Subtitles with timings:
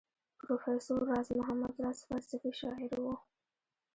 [0.39, 3.15] پروفیسر راز محمد راز فلسفي شاعر وو.